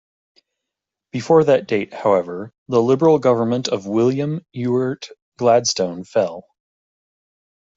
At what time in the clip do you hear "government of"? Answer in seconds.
3.19-3.85